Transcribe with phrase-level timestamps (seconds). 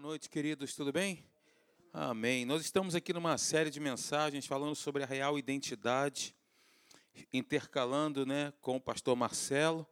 [0.00, 1.22] Boa noite, queridos, tudo bem?
[1.92, 2.46] Amém.
[2.46, 6.34] Nós estamos aqui numa série de mensagens falando sobre a real identidade,
[7.30, 9.86] intercalando né, com o pastor Marcelo.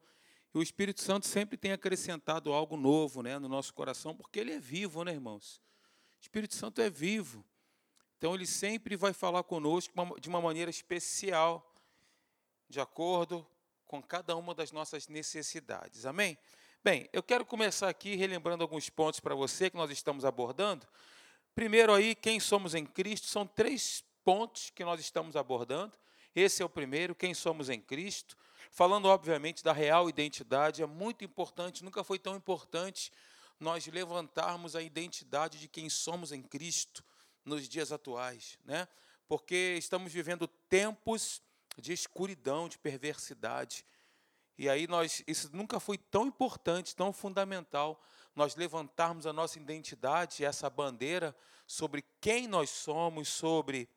[0.55, 4.51] E o Espírito Santo sempre tem acrescentado algo novo né, no nosso coração, porque ele
[4.51, 5.61] é vivo, né, irmãos?
[6.19, 7.45] O Espírito Santo é vivo.
[8.17, 11.71] Então, ele sempre vai falar conosco de uma maneira especial,
[12.67, 13.47] de acordo
[13.85, 16.07] com cada uma das nossas necessidades.
[16.07, 16.39] Amém?
[16.85, 20.87] Bem, eu quero começar aqui relembrando alguns pontos para você que nós estamos abordando.
[21.53, 25.99] Primeiro aí, quem somos em Cristo, são três pontos que nós estamos abordando.
[26.37, 28.37] Esse é o primeiro, quem somos em Cristo.
[28.71, 33.13] Falando, obviamente, da real identidade, é muito importante, nunca foi tão importante
[33.59, 37.05] nós levantarmos a identidade de quem somos em Cristo
[37.45, 38.87] nos dias atuais, né?
[39.27, 41.43] Porque estamos vivendo tempos
[41.77, 43.85] de escuridão, de perversidade.
[44.59, 48.03] E aí nós, isso nunca foi tão importante, tão fundamental,
[48.35, 51.35] nós levantarmos a nossa identidade, essa bandeira
[51.65, 53.89] sobre quem nós somos, sobre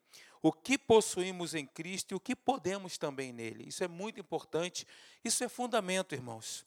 [0.41, 3.67] o que possuímos em Cristo e o que podemos também nele.
[3.67, 4.87] Isso é muito importante,
[5.23, 6.65] isso é fundamento, irmãos.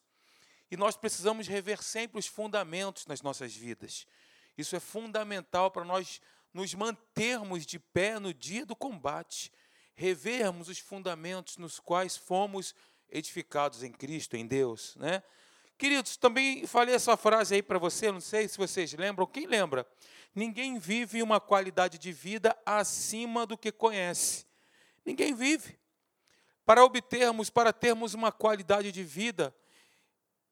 [0.69, 4.05] E nós precisamos rever sempre os fundamentos nas nossas vidas.
[4.57, 6.21] Isso é fundamental para nós
[6.53, 9.51] nos mantermos de pé no dia do combate,
[9.93, 12.73] revermos os fundamentos nos quais fomos
[13.09, 15.23] edificados em Cristo, em Deus, né?
[15.77, 19.85] Queridos, também falei essa frase aí para você, não sei se vocês lembram, quem lembra?
[20.33, 24.45] Ninguém vive uma qualidade de vida acima do que conhece.
[25.05, 25.77] Ninguém vive.
[26.65, 29.53] Para obtermos, para termos uma qualidade de vida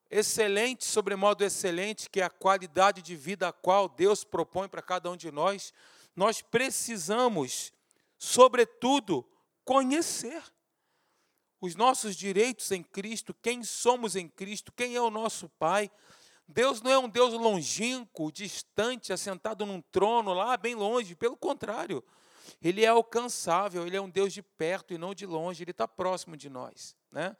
[0.09, 5.09] excelente, sobremodo excelente, que é a qualidade de vida a qual Deus propõe para cada
[5.09, 5.73] um de nós,
[6.15, 7.73] nós precisamos,
[8.17, 9.27] sobretudo,
[9.65, 10.43] conhecer
[11.65, 15.89] os nossos direitos em Cristo, quem somos em Cristo, quem é o nosso Pai.
[16.45, 22.03] Deus não é um Deus longínquo, distante, assentado num trono lá bem longe, pelo contrário,
[22.61, 25.87] Ele é alcançável, Ele é um Deus de perto e não de longe, Ele está
[25.87, 26.97] próximo de nós.
[27.09, 27.33] Né?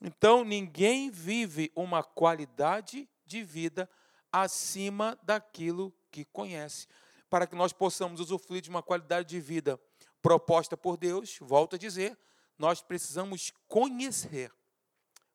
[0.00, 3.90] Então, ninguém vive uma qualidade de vida
[4.30, 6.86] acima daquilo que conhece.
[7.28, 9.76] Para que nós possamos usufruir de uma qualidade de vida
[10.22, 12.16] proposta por Deus, volto a dizer,
[12.58, 14.52] nós precisamos conhecer.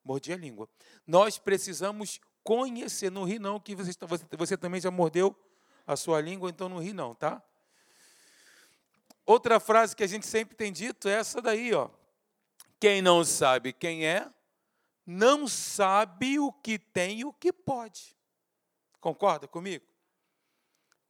[0.04, 0.70] Mordi a língua.
[1.06, 3.12] Nós precisamos conhecer.
[3.12, 5.36] Não ri, não, que você, você, você também já mordeu
[5.86, 7.44] a sua língua, então não ri, não, tá?
[9.26, 11.90] Outra frase que a gente sempre tem dito é essa daí, ó.
[12.80, 14.32] Quem não sabe quem é,
[15.06, 18.16] não sabe o que tem e o que pode.
[19.02, 19.86] Concorda comigo?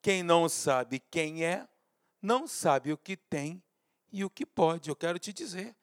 [0.02, 1.68] Quem não sabe quem é,
[2.22, 3.62] não sabe o que tem
[4.12, 4.90] e o que pode.
[4.90, 5.76] Eu quero te dizer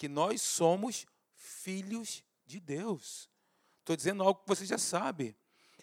[0.00, 1.06] que nós somos
[1.36, 3.28] filhos de Deus.
[3.80, 5.36] Estou dizendo algo que você já sabe,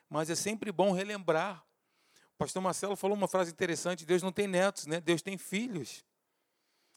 [0.09, 1.63] mas é sempre bom relembrar.
[2.33, 4.99] O pastor Marcelo falou uma frase interessante: Deus não tem netos, né?
[4.99, 6.03] Deus tem filhos.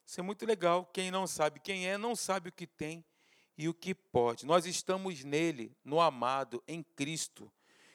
[0.06, 0.86] Isso é muito legal.
[0.86, 3.04] Quem não sabe quem é, não sabe o que tem
[3.54, 4.46] e o que pode.
[4.46, 7.52] Nós estamos nele, no amado, em Cristo.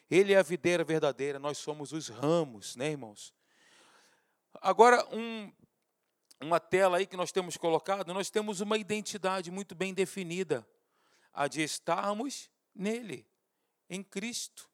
[0.07, 3.33] Ele é a videira verdadeira, nós somos os ramos, né, irmãos?
[4.61, 5.51] Agora, um
[6.45, 10.65] uma tela aí que nós temos colocado, nós temos uma identidade muito bem definida,
[11.33, 13.27] a de estarmos nele,
[13.89, 14.69] em Cristo.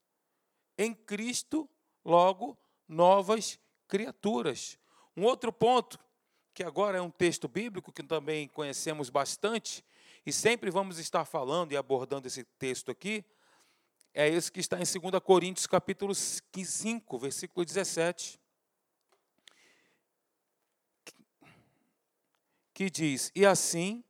[0.77, 1.69] Em Cristo,
[2.03, 4.77] logo, novas criaturas.
[5.15, 5.97] Um outro ponto,
[6.53, 9.83] que agora é um texto bíblico que também conhecemos bastante,
[10.25, 13.23] e sempre vamos estar falando e abordando esse texto aqui,
[14.13, 18.40] é esse que está em 2 Coríntios capítulo 5, versículo 17.
[22.81, 24.03] Que diz: E assim,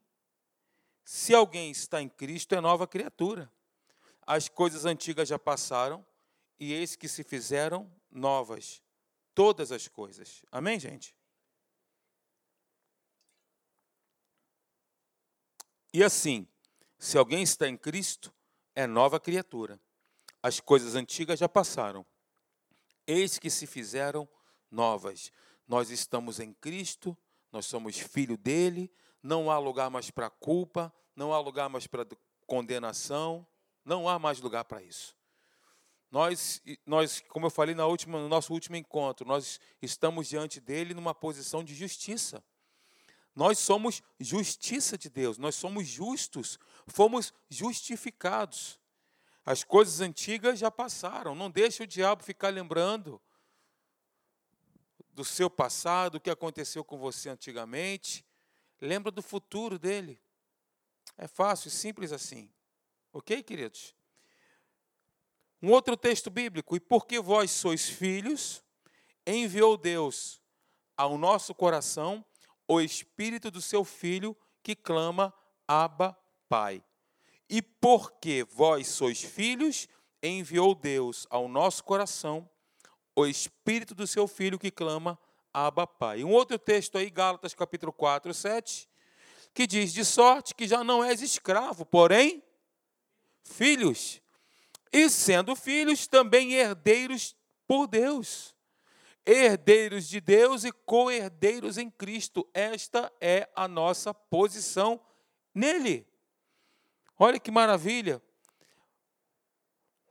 [1.04, 3.52] se alguém está em Cristo, é nova criatura.
[4.26, 6.02] As coisas antigas já passaram,
[6.58, 8.82] e eis que se fizeram novas.
[9.34, 10.42] Todas as coisas.
[10.50, 11.14] Amém, gente?
[15.92, 16.48] E assim,
[16.98, 18.32] se alguém está em Cristo,
[18.74, 19.78] é nova criatura.
[20.42, 22.06] As coisas antigas já passaram.
[23.06, 24.26] Eis que se fizeram
[24.70, 25.30] novas.
[25.68, 27.14] Nós estamos em Cristo,
[27.52, 28.90] nós somos filho dele,
[29.22, 32.06] não há lugar mais para culpa, não há lugar mais para
[32.46, 33.46] condenação,
[33.84, 35.14] não há mais lugar para isso.
[36.10, 40.94] Nós, nós, como eu falei na última, no nosso último encontro, nós estamos diante dele
[40.94, 42.42] numa posição de justiça.
[43.34, 48.78] Nós somos justiça de Deus, nós somos justos, fomos justificados.
[49.44, 53.20] As coisas antigas já passaram, não deixe o diabo ficar lembrando
[55.12, 58.24] do seu passado, o que aconteceu com você antigamente.
[58.80, 60.20] Lembra do futuro dele.
[61.16, 62.50] É fácil, simples assim.
[63.12, 63.94] Ok, queridos?
[65.60, 68.64] Um outro texto bíblico, e porque vós sois filhos,
[69.26, 70.40] enviou Deus
[70.96, 72.24] ao nosso coração
[72.66, 75.32] o espírito do seu filho que clama
[75.68, 76.18] Abba,
[76.48, 76.82] Pai.
[77.48, 79.86] E porque vós sois filhos,
[80.22, 82.48] enviou Deus ao nosso coração
[83.14, 85.18] o espírito do seu filho que clama
[85.52, 86.24] Abba, Pai.
[86.24, 88.88] Um outro texto aí, Gálatas capítulo 4, 7,
[89.52, 92.42] que diz: De sorte que já não és escravo, porém
[93.44, 94.20] filhos.
[94.92, 97.36] E sendo filhos, também herdeiros
[97.66, 98.54] por Deus.
[99.24, 102.48] Herdeiros de Deus e co-herdeiros em Cristo.
[102.52, 105.00] Esta é a nossa posição
[105.54, 106.06] nele.
[107.18, 108.20] Olha que maravilha.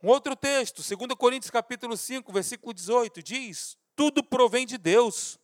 [0.02, 5.38] Um outro texto, 2 Coríntios capítulo 5, versículo 18, diz: Tudo provém de Deus,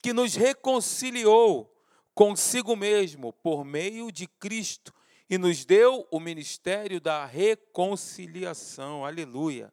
[0.00, 1.70] que nos reconciliou
[2.14, 4.94] consigo mesmo por meio de Cristo
[5.28, 9.04] e nos deu o ministério da reconciliação.
[9.04, 9.70] Aleluia.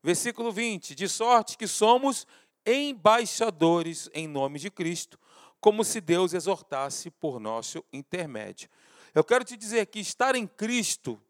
[0.00, 2.24] Versículo 20: De sorte que somos
[2.64, 5.18] embaixadores em nome de Cristo,
[5.60, 8.68] como se Deus exortasse por nosso intermédio.
[9.12, 11.20] Eu quero te dizer que estar em Cristo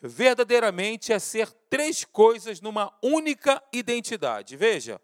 [0.00, 4.56] verdadeiramente é ser três coisas numa única identidade.
[4.56, 5.00] Veja,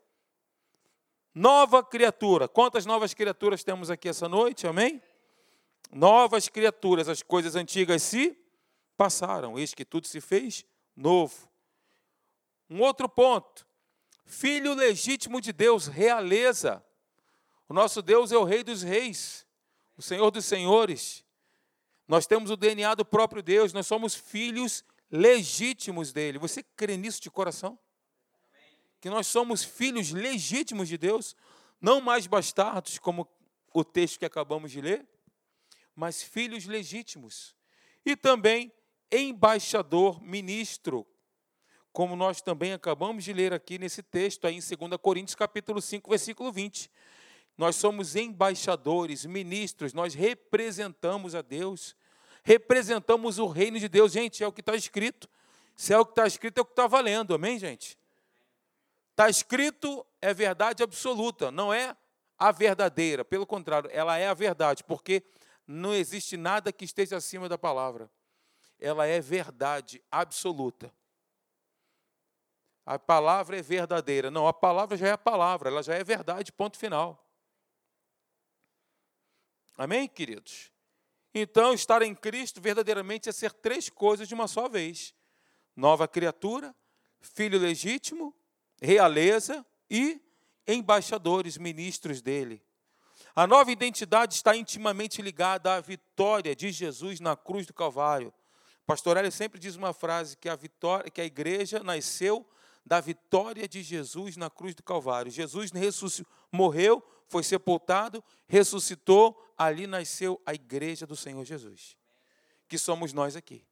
[1.35, 2.49] nova criatura.
[2.49, 4.67] Quantas novas criaturas temos aqui essa noite?
[4.67, 5.03] Amém?
[5.91, 8.37] Novas criaturas, as coisas antigas se
[8.97, 10.65] passaram, eis que tudo se fez
[10.97, 11.49] novo.
[12.71, 13.67] Um outro ponto,
[14.25, 16.83] filho legítimo de Deus, realeza.
[17.69, 19.47] O nosso Deus é o Rei dos Reis,
[19.97, 21.25] o Senhor dos Senhores.
[22.13, 26.37] Nós temos o DNA do próprio Deus, nós somos filhos legítimos dele.
[26.37, 27.79] Você crê nisso de coração?
[29.01, 31.35] Que nós somos filhos legítimos de Deus,
[31.81, 33.27] não mais bastardos, como
[33.73, 35.09] o texto que acabamos de ler,
[35.97, 37.57] mas filhos legítimos.
[38.05, 38.71] E também
[39.11, 41.07] embaixador, ministro,
[41.95, 46.11] como nós também acabamos de ler aqui nesse texto, aí em 2 Coríntios capítulo 5,
[46.11, 46.91] versículo 20.
[47.57, 51.97] Nós somos embaixadores, ministros, nós representamos a Deus,
[52.43, 54.13] representamos o reino de Deus.
[54.13, 55.29] Gente, é o que está escrito.
[55.75, 57.99] Se é o que está escrito, é o que está valendo, amém, gente?
[59.11, 61.97] Está escrito, é verdade absoluta, não é
[62.39, 65.23] a verdadeira, pelo contrário, ela é a verdade, porque
[65.67, 68.11] não existe nada que esteja acima da palavra.
[68.81, 70.93] Ela é verdade absoluta.
[72.85, 74.29] A palavra é verdadeira.
[74.29, 77.25] Não, a palavra já é a palavra, ela já é verdade, ponto final.
[79.79, 80.72] Amém, queridos?
[81.35, 85.15] Então, estar em Cristo verdadeiramente é ser três coisas de uma só vez:
[85.75, 86.75] nova criatura,
[87.21, 88.35] filho legítimo,
[88.81, 90.21] realeza e
[90.67, 92.63] embaixadores, ministros dele.
[93.35, 98.33] A nova identidade está intimamente ligada à vitória de Jesus na cruz do Calvário.
[98.85, 102.47] Pastor Hélio sempre diz uma frase que a vitória, que a igreja nasceu
[102.85, 105.31] da vitória de Jesus na cruz do Calvário.
[105.31, 105.71] Jesus
[106.51, 111.97] morreu, foi sepultado, ressuscitou, ali nasceu a igreja do Senhor Jesus,
[112.69, 113.65] que somos nós aqui.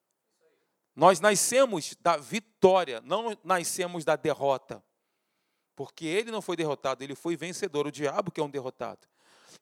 [0.94, 4.82] Nós nascemos da vitória, não nascemos da derrota.
[5.74, 7.86] Porque ele não foi derrotado, ele foi vencedor.
[7.86, 9.08] O diabo que é um derrotado.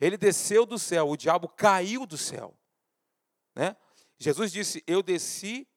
[0.00, 2.58] Ele desceu do céu, o diabo caiu do céu.
[3.54, 3.76] Né?
[4.18, 5.68] Jesus disse: Eu desci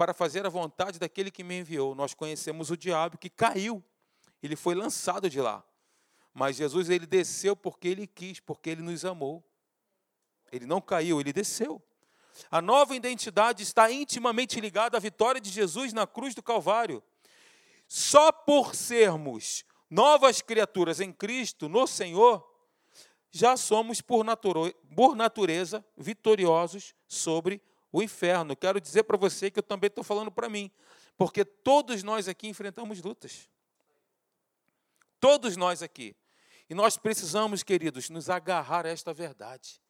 [0.00, 1.94] para fazer a vontade daquele que me enviou.
[1.94, 3.84] Nós conhecemos o diabo que caiu,
[4.42, 5.62] ele foi lançado de lá.
[6.32, 9.44] Mas Jesus ele desceu porque ele quis, porque ele nos amou.
[10.50, 11.82] Ele não caiu, ele desceu.
[12.50, 17.02] A nova identidade está intimamente ligada à vitória de Jesus na cruz do Calvário.
[17.86, 22.42] Só por sermos novas criaturas em Cristo, no Senhor,
[23.30, 24.24] já somos por
[25.14, 27.60] natureza vitoriosos sobre
[27.92, 28.56] o inferno.
[28.56, 30.70] Quero dizer para você que eu também estou falando para mim,
[31.16, 33.48] porque todos nós aqui enfrentamos lutas.
[35.18, 36.16] Todos nós aqui.
[36.68, 39.80] E nós precisamos, queridos, nos agarrar a esta verdade.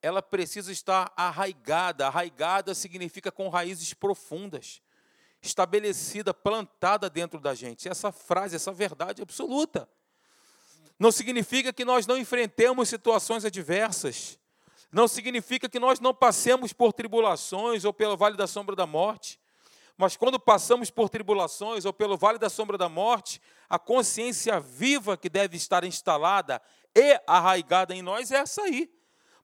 [0.00, 2.06] Ela precisa estar arraigada.
[2.06, 4.82] Arraigada significa com raízes profundas,
[5.40, 7.88] estabelecida, plantada dentro da gente.
[7.88, 9.88] Essa frase, essa verdade absoluta.
[10.98, 14.38] Não significa que nós não enfrentemos situações adversas
[14.92, 19.40] não significa que nós não passemos por tribulações ou pelo vale da sombra da morte.
[19.96, 25.16] Mas quando passamos por tribulações ou pelo vale da sombra da morte, a consciência viva
[25.16, 26.60] que deve estar instalada
[26.94, 28.92] e arraigada em nós é essa aí.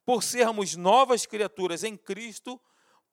[0.05, 2.61] Por sermos novas criaturas em Cristo,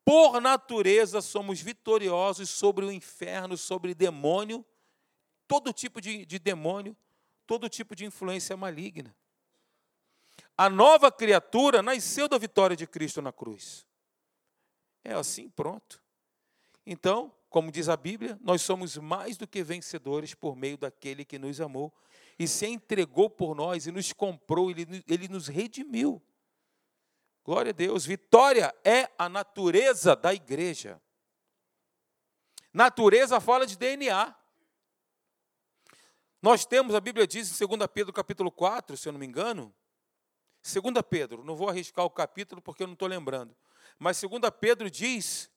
[0.04, 4.66] por natureza somos vitoriosos sobre o inferno, sobre demônio,
[5.48, 6.96] todo tipo de, de demônio,
[7.48, 9.16] todo tipo de influência maligna.
[10.58, 13.86] A nova criatura nasceu da vitória de Cristo na cruz.
[15.04, 16.02] É assim, pronto.
[16.86, 21.38] Então, como diz a Bíblia, nós somos mais do que vencedores por meio daquele que
[21.38, 21.94] nos amou
[22.38, 26.22] e se entregou por nós e nos comprou, ele, ele nos redimiu.
[27.44, 28.06] Glória a Deus.
[28.06, 31.02] Vitória é a natureza da igreja.
[32.74, 34.36] Natureza fala de DNA.
[36.42, 39.74] Nós temos, a Bíblia diz em 2 Pedro capítulo 4, se eu não me engano,
[40.66, 43.56] 2 Pedro, não vou arriscar o capítulo porque eu não estou lembrando,
[44.00, 45.52] mas 2 Pedro diz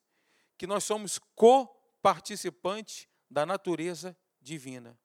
[0.59, 4.99] que nós somos co-participantes da natureza divina.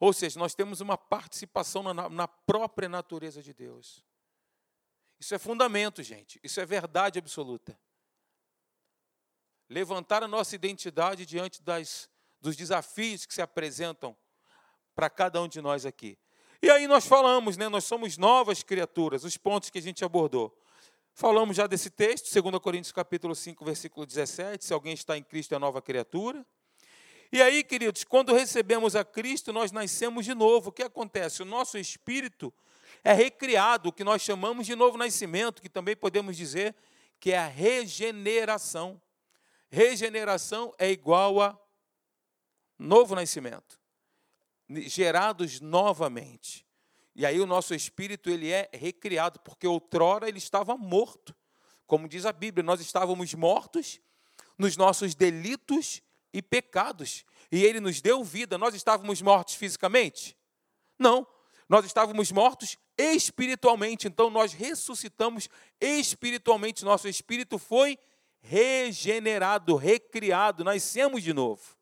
[0.00, 4.02] Ou seja, nós temos uma participação na, na própria natureza de Deus.
[5.20, 6.40] Isso é fundamento, gente.
[6.42, 7.78] Isso é verdade absoluta.
[9.68, 12.08] Levantar a nossa identidade diante das,
[12.40, 14.16] dos desafios que se apresentam
[14.94, 16.18] para cada um de nós aqui.
[16.64, 20.50] E aí nós falamos, né, nós somos novas criaturas, os pontos que a gente abordou.
[21.12, 25.54] Falamos já desse texto, 2 Coríntios capítulo 5, versículo 17, se alguém está em Cristo
[25.54, 26.42] é nova criatura.
[27.30, 30.70] E aí, queridos, quando recebemos a Cristo, nós nascemos de novo.
[30.70, 31.42] O que acontece?
[31.42, 32.50] O nosso espírito
[33.04, 36.74] é recriado, o que nós chamamos de novo nascimento, que também podemos dizer
[37.20, 38.98] que é a regeneração.
[39.70, 41.58] Regeneração é igual a
[42.78, 43.78] novo nascimento,
[44.68, 46.64] gerados novamente.
[47.14, 51.34] E aí o nosso espírito ele é recriado, porque outrora ele estava morto.
[51.86, 54.00] Como diz a Bíblia, nós estávamos mortos
[54.58, 56.02] nos nossos delitos
[56.32, 57.24] e pecados.
[57.52, 58.58] E ele nos deu vida.
[58.58, 60.36] Nós estávamos mortos fisicamente?
[60.98, 61.26] Não.
[61.68, 64.08] Nós estávamos mortos espiritualmente.
[64.08, 65.48] Então nós ressuscitamos
[65.80, 66.84] espiritualmente.
[66.84, 67.98] Nosso espírito foi
[68.40, 70.64] regenerado, recriado.
[70.64, 71.73] Nascemos de novo.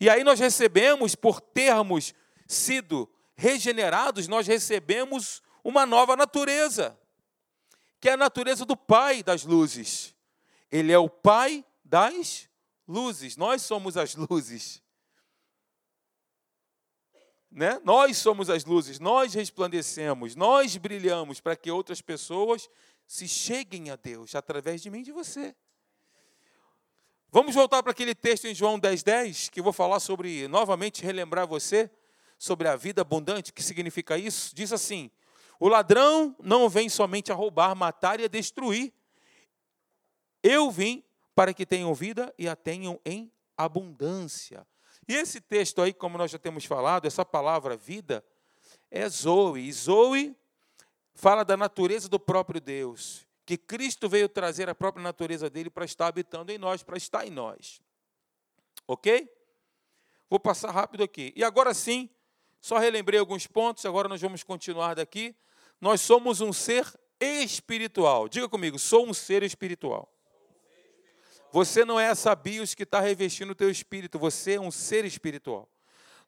[0.00, 2.14] E aí nós recebemos, por termos
[2.48, 6.98] sido regenerados, nós recebemos uma nova natureza,
[8.00, 10.14] que é a natureza do Pai das luzes.
[10.72, 12.48] Ele é o Pai das
[12.88, 13.36] luzes.
[13.36, 14.82] Nós somos as luzes.
[17.50, 17.78] Né?
[17.84, 22.70] Nós somos as luzes, nós resplandecemos, nós brilhamos para que outras pessoas
[23.08, 25.54] se cheguem a Deus através de mim e de você.
[27.32, 31.04] Vamos voltar para aquele texto em João 10,10, 10, que eu vou falar sobre, novamente,
[31.04, 31.88] relembrar você
[32.36, 34.52] sobre a vida abundante, que significa isso?
[34.52, 35.08] Diz assim:
[35.60, 38.92] o ladrão não vem somente a roubar, matar e a destruir.
[40.42, 44.66] Eu vim para que tenham vida e a tenham em abundância.
[45.06, 48.24] E esse texto aí, como nós já temos falado, essa palavra vida,
[48.90, 49.68] é Zoe.
[49.68, 50.36] E Zoe
[51.14, 55.84] fala da natureza do próprio Deus, que Cristo veio trazer a própria natureza dele para
[55.84, 57.80] estar habitando em nós, para estar em nós.
[58.86, 59.28] Ok?
[60.28, 61.32] Vou passar rápido aqui.
[61.34, 62.08] E agora sim,
[62.60, 65.34] só relembrei alguns pontos, agora nós vamos continuar daqui.
[65.80, 66.86] Nós somos um ser
[67.20, 68.28] espiritual.
[68.28, 70.12] Diga comigo, sou um ser espiritual.
[71.52, 75.04] Você não é essa bios que está revestindo o teu espírito, você é um ser
[75.04, 75.68] espiritual.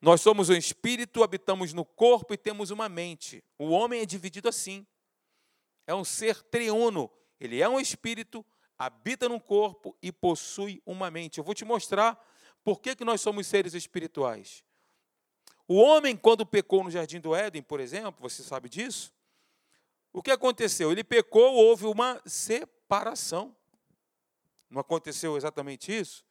[0.01, 3.45] Nós somos um espírito, habitamos no corpo e temos uma mente.
[3.57, 4.85] O homem é dividido assim.
[5.93, 7.11] É um ser triuno.
[7.39, 8.45] Ele é um espírito,
[8.79, 11.37] habita no corpo e possui uma mente.
[11.37, 12.19] Eu vou te mostrar
[12.65, 14.65] por que, que nós somos seres espirituais.
[15.69, 19.13] O homem, quando pecou no jardim do Éden, por exemplo, você sabe disso?
[20.15, 20.91] O que aconteceu?
[20.91, 23.55] Ele pecou, houve uma separação.
[24.71, 26.25] Não aconteceu exatamente isso?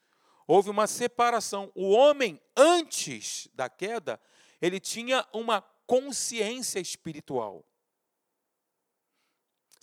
[0.47, 1.71] Houve uma separação.
[1.75, 4.19] O homem, antes da queda,
[4.59, 7.63] ele tinha uma consciência espiritual.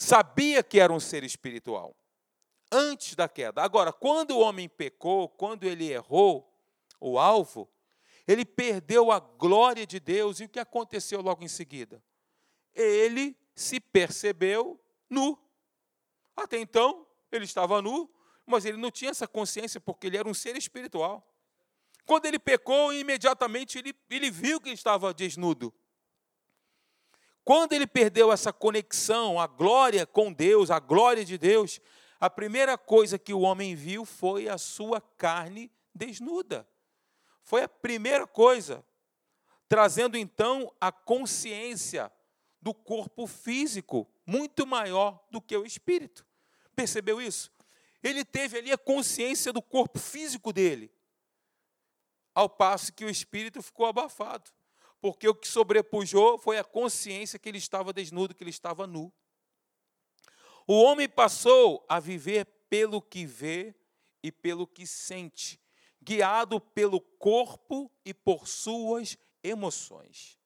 [0.00, 1.96] Sabia que era um ser espiritual.
[2.70, 3.62] Antes da queda.
[3.62, 6.48] Agora, quando o homem pecou, quando ele errou
[7.00, 7.68] o alvo,
[8.26, 10.38] ele perdeu a glória de Deus.
[10.38, 12.00] E o que aconteceu logo em seguida?
[12.72, 15.36] Ele se percebeu nu.
[16.36, 18.08] Até então, ele estava nu,
[18.46, 21.26] mas ele não tinha essa consciência porque ele era um ser espiritual.
[22.06, 25.74] Quando ele pecou, imediatamente ele, ele viu que estava desnudo.
[27.48, 31.80] Quando ele perdeu essa conexão, a glória com Deus, a glória de Deus,
[32.20, 36.68] a primeira coisa que o homem viu foi a sua carne desnuda.
[37.42, 38.84] Foi a primeira coisa,
[39.66, 42.12] trazendo então a consciência
[42.60, 46.26] do corpo físico muito maior do que o espírito.
[46.76, 47.50] Percebeu isso?
[48.02, 50.92] Ele teve ali a consciência do corpo físico dele,
[52.34, 54.50] ao passo que o espírito ficou abafado,
[55.00, 59.12] porque o que sobrepujou foi a consciência que ele estava desnudo, que ele estava nu.
[60.66, 63.74] O homem passou a viver pelo que vê
[64.22, 65.60] e pelo que sente,
[66.02, 70.36] guiado pelo corpo e por suas emoções.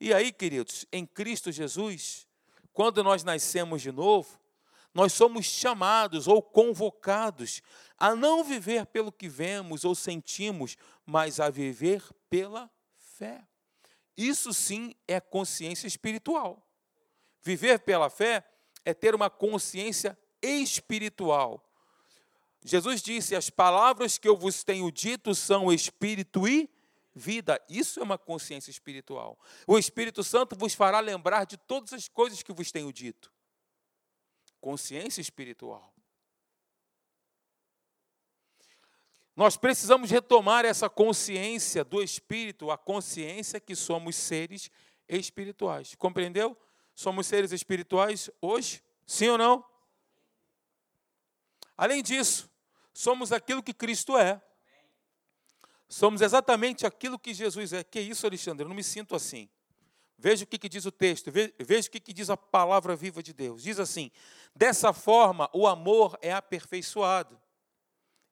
[0.00, 2.26] E aí, queridos, em Cristo Jesus,
[2.72, 4.40] quando nós nascemos de novo,
[4.92, 7.62] nós somos chamados ou convocados
[7.96, 12.02] a não viver pelo que vemos ou sentimos, mas a viver
[12.34, 13.46] pela fé.
[14.16, 16.68] Isso sim é consciência espiritual.
[17.40, 18.44] Viver pela fé
[18.84, 21.64] é ter uma consciência espiritual.
[22.64, 26.68] Jesus disse: As palavras que eu vos tenho dito são espírito e
[27.14, 27.64] vida.
[27.68, 29.38] Isso é uma consciência espiritual.
[29.64, 33.32] O Espírito Santo vos fará lembrar de todas as coisas que vos tenho dito.
[34.60, 35.93] Consciência espiritual.
[39.36, 44.70] Nós precisamos retomar essa consciência do Espírito, a consciência que somos seres
[45.08, 45.94] espirituais.
[45.96, 46.56] Compreendeu?
[46.94, 48.82] Somos seres espirituais hoje?
[49.06, 49.64] Sim ou não?
[51.76, 52.48] Além disso,
[52.92, 54.40] somos aquilo que Cristo é.
[55.88, 57.82] Somos exatamente aquilo que Jesus é.
[57.82, 58.64] Que isso, Alexandre?
[58.64, 59.48] Eu não me sinto assim.
[60.16, 63.62] Veja o que, diz o texto, veja o que diz a palavra viva de Deus.
[63.64, 64.10] Diz assim:
[64.54, 67.38] dessa forma o amor é aperfeiçoado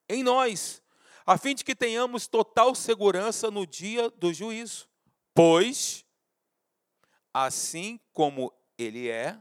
[0.08, 0.81] em nós,
[1.26, 4.88] a fim de que tenhamos total segurança no dia do juízo.
[5.34, 6.04] Pois,
[7.32, 9.40] assim como Ele é,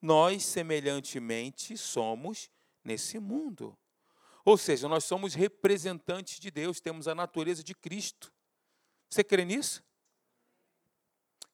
[0.00, 2.50] nós semelhantemente somos
[2.84, 3.76] nesse mundo.
[4.44, 8.32] Ou seja, nós somos representantes de Deus, temos a natureza de Cristo.
[9.08, 9.82] Você crê nisso?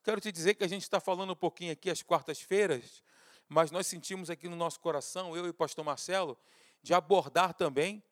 [0.03, 3.03] Quero te dizer que a gente está falando um pouquinho aqui às quartas-feiras,
[3.49, 6.37] mas nós sentimos aqui no nosso coração, eu e o pastor Marcelo,
[6.83, 8.03] de abordar também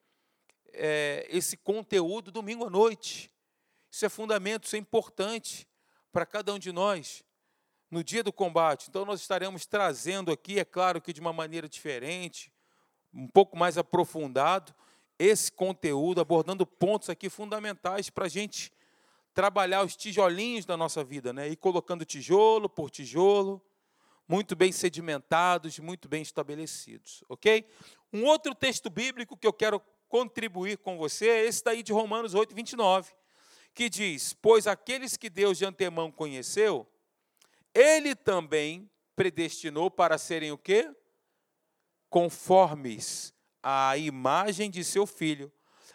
[0.73, 3.31] é, esse conteúdo domingo à noite.
[3.89, 5.67] Isso é fundamento, isso é importante
[6.11, 7.23] para cada um de nós
[7.89, 8.87] no dia do combate.
[8.89, 12.51] Então, nós estaremos trazendo aqui, é claro que de uma maneira diferente,
[13.13, 14.73] um pouco mais aprofundado,
[15.19, 18.71] esse conteúdo, abordando pontos aqui fundamentais para a gente
[19.33, 21.47] trabalhar os tijolinhos da nossa vida, né?
[21.47, 23.61] E colocando tijolo por tijolo,
[24.27, 27.67] muito bem sedimentados, muito bem estabelecidos, ok?
[28.11, 32.33] Um outro texto bíblico que eu quero contribuir com você é esse daí de Romanos
[32.33, 33.13] 8, 29,
[33.73, 36.85] que diz: Pois aqueles que Deus de antemão conheceu,
[37.73, 40.93] Ele também predestinou para serem o quê?
[42.09, 43.33] Conformes
[43.63, 45.49] à imagem de seu filho,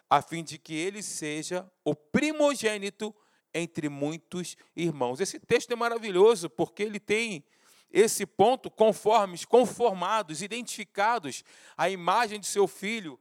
[0.08, 3.14] a fim de que ele seja o primogênito
[3.52, 5.20] entre muitos irmãos.
[5.20, 7.44] Esse texto é maravilhoso porque ele tem
[7.90, 11.44] esse ponto conformes, conformados, identificados
[11.76, 13.18] à imagem de seu filho,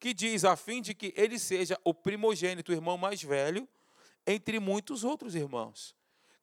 [0.00, 3.68] que diz a fim de que ele seja o primogênito, o irmão mais velho,
[4.26, 5.94] entre muitos outros irmãos.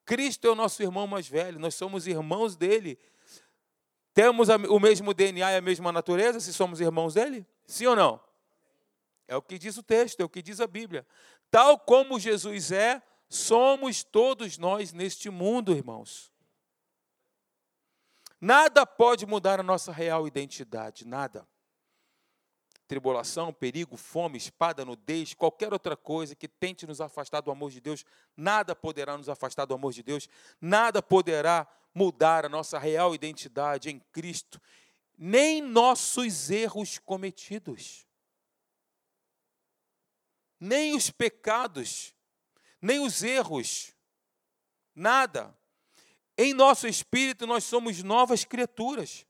[0.05, 2.99] Cristo é o nosso irmão mais velho, nós somos irmãos dele.
[4.13, 7.45] Temos o mesmo DNA e a mesma natureza se somos irmãos dele?
[7.65, 8.21] Sim ou não?
[9.27, 11.05] É o que diz o texto, é o que diz a Bíblia.
[11.49, 16.31] Tal como Jesus é, somos todos nós neste mundo, irmãos.
[18.39, 21.45] Nada pode mudar a nossa real identidade, nada
[22.87, 27.81] tribulação, perigo, fome, espada, nudez, qualquer outra coisa que tente nos afastar do amor de
[27.81, 30.29] Deus, nada poderá nos afastar do amor de Deus,
[30.61, 34.61] nada poderá mudar a nossa real identidade em Cristo,
[35.17, 38.07] nem nossos erros cometidos,
[40.59, 42.15] nem os pecados,
[42.81, 43.93] nem os erros,
[44.95, 45.55] nada.
[46.37, 49.26] Em nosso espírito nós somos novas criaturas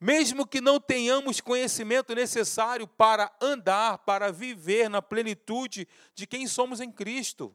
[0.00, 6.80] mesmo que não tenhamos conhecimento necessário para andar, para viver na plenitude de quem somos
[6.80, 7.54] em Cristo.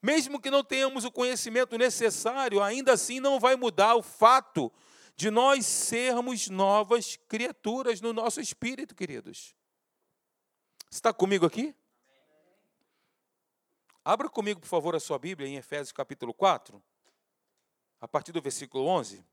[0.00, 4.72] Mesmo que não tenhamos o conhecimento necessário, ainda assim não vai mudar o fato
[5.14, 9.54] de nós sermos novas criaturas no nosso espírito, queridos.
[10.90, 11.74] Está comigo aqui?
[14.02, 16.82] Abra comigo, por favor, a sua Bíblia em Efésios capítulo 4,
[18.00, 19.24] a partir do versículo 11.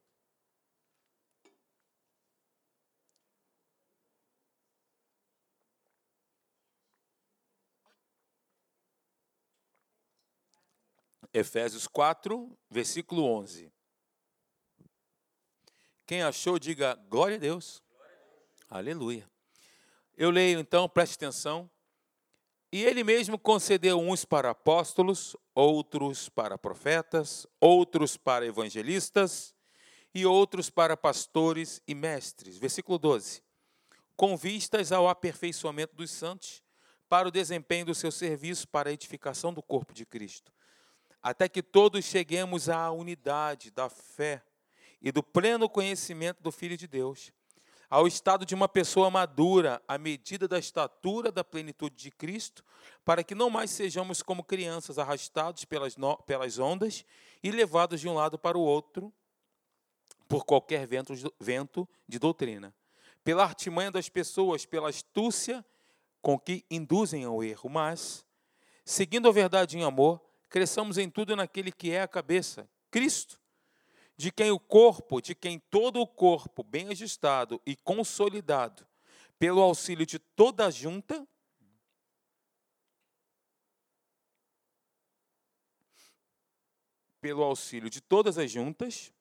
[11.33, 13.71] Efésios 4, versículo 11.
[16.05, 17.83] Quem achou, diga glória a Deus.
[17.87, 18.65] Glória a Deus.
[18.67, 19.29] Aleluia.
[20.17, 21.69] Eu leio então, preste atenção.
[22.71, 29.53] E ele mesmo concedeu uns para apóstolos, outros para profetas, outros para evangelistas
[30.13, 32.57] e outros para pastores e mestres.
[32.57, 33.43] Versículo 12.
[34.15, 36.63] Com vistas ao aperfeiçoamento dos santos,
[37.07, 40.51] para o desempenho do seu serviço para a edificação do corpo de Cristo
[41.21, 44.43] até que todos cheguemos à unidade da fé
[45.01, 47.31] e do pleno conhecimento do Filho de Deus,
[47.89, 52.63] ao estado de uma pessoa madura, à medida da estatura da plenitude de Cristo,
[53.03, 57.03] para que não mais sejamos como crianças arrastados pelas, no, pelas ondas
[57.41, 59.11] e levados de um lado para o outro
[60.27, 62.73] por qualquer vento, vento de doutrina,
[63.23, 65.65] pela artimanha das pessoas, pela astúcia
[66.21, 68.23] com que induzem ao erro, mas,
[68.85, 73.39] seguindo a verdade em amor, cresçamos em tudo naquele que é a cabeça, Cristo,
[74.17, 78.85] de quem o corpo, de quem todo o corpo, bem ajustado e consolidado,
[79.37, 81.25] pelo auxílio de toda a junta,
[87.21, 89.13] pelo auxílio de todas as juntas,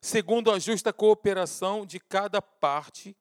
[0.00, 3.16] segundo a justa cooperação de cada parte,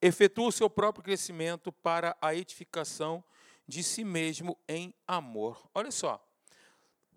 [0.00, 3.24] efetua o seu próprio crescimento para a edificação
[3.72, 5.66] de si mesmo em amor.
[5.74, 6.22] Olha só,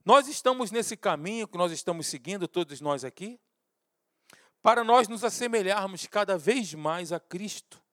[0.05, 3.37] nós estamos nesse caminho que nós estamos seguindo, todos nós aqui,
[4.61, 7.83] para nós nos assemelharmos cada vez mais a Cristo.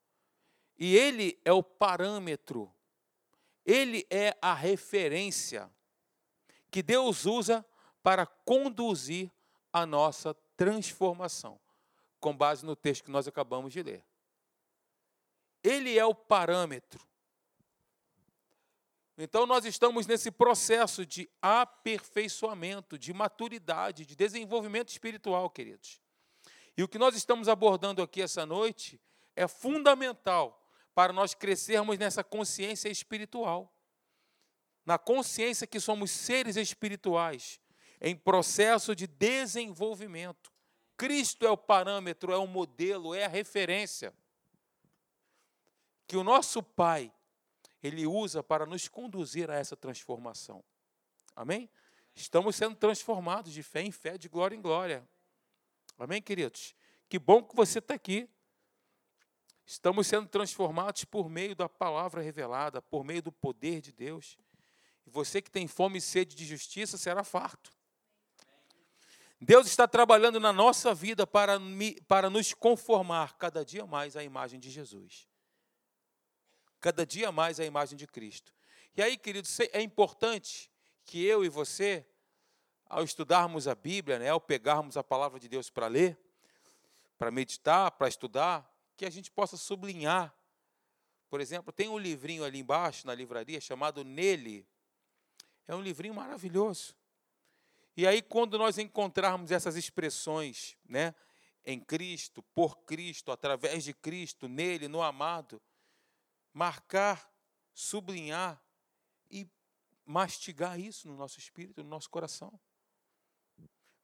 [0.78, 2.72] E Ele é o parâmetro,
[3.66, 5.68] Ele é a referência
[6.70, 7.66] que Deus usa
[8.00, 9.28] para conduzir
[9.72, 11.58] a nossa transformação,
[12.20, 14.04] com base no texto que nós acabamos de ler.
[15.64, 17.11] Ele é o parâmetro.
[19.18, 26.00] Então, nós estamos nesse processo de aperfeiçoamento, de maturidade, de desenvolvimento espiritual, queridos.
[26.76, 29.00] E o que nós estamos abordando aqui essa noite
[29.36, 33.72] é fundamental para nós crescermos nessa consciência espiritual.
[34.84, 37.60] Na consciência que somos seres espirituais,
[38.00, 40.50] em processo de desenvolvimento.
[40.96, 44.12] Cristo é o parâmetro, é o modelo, é a referência
[46.06, 47.12] que o nosso Pai
[47.82, 50.62] ele usa para nos conduzir a essa transformação.
[51.34, 51.68] Amém?
[52.14, 55.06] Estamos sendo transformados de fé em fé, de glória em glória.
[55.98, 56.74] Amém, queridos?
[57.08, 58.28] Que bom que você está aqui.
[59.64, 64.36] Estamos sendo transformados por meio da palavra revelada, por meio do poder de Deus.
[65.06, 67.72] E você que tem fome e sede de justiça será farto.
[69.40, 71.58] Deus está trabalhando na nossa vida para,
[72.06, 75.31] para nos conformar cada dia mais à imagem de Jesus.
[76.82, 78.52] Cada dia mais à imagem de Cristo.
[78.96, 80.68] E aí, queridos, é importante
[81.04, 82.04] que eu e você,
[82.86, 86.18] ao estudarmos a Bíblia, né, ao pegarmos a palavra de Deus para ler,
[87.16, 90.34] para meditar, para estudar, que a gente possa sublinhar.
[91.30, 94.66] Por exemplo, tem um livrinho ali embaixo na livraria chamado Nele.
[95.68, 96.96] É um livrinho maravilhoso.
[97.96, 101.14] E aí, quando nós encontrarmos essas expressões, né,
[101.64, 105.62] em Cristo, por Cristo, através de Cristo, nele, no amado,
[106.52, 107.30] marcar,
[107.72, 108.62] sublinhar
[109.30, 109.48] e
[110.04, 112.58] mastigar isso no nosso espírito, no nosso coração.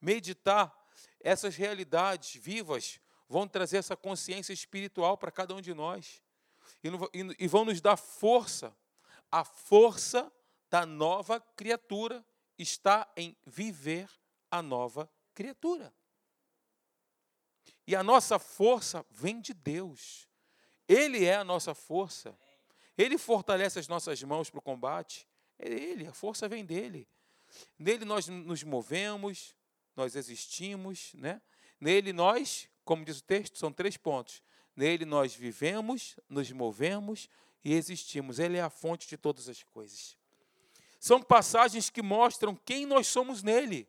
[0.01, 0.75] Meditar
[1.21, 6.23] essas realidades vivas vão trazer essa consciência espiritual para cada um de nós
[7.39, 8.77] e vão nos dar força,
[9.31, 10.33] a força
[10.71, 12.25] da nova criatura
[12.59, 14.09] está em viver
[14.51, 15.93] a nova criatura.
[17.87, 20.28] E a nossa força vem de Deus.
[20.89, 22.37] Ele é a nossa força.
[22.97, 25.29] Ele fortalece as nossas mãos para o combate.
[25.59, 27.07] É Ele, a força vem dele.
[27.79, 29.55] Nele nós nos movemos,
[29.95, 31.41] nós existimos, né?
[31.81, 34.43] Nele nós, como diz o texto, são três pontos.
[34.75, 37.29] Nele nós vivemos, nos movemos
[37.65, 38.39] e existimos.
[38.39, 40.17] Ele é a fonte de todas as coisas.
[40.99, 43.89] São passagens que mostram quem nós somos nele.